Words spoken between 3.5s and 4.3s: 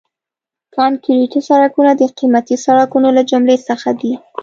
څخه دي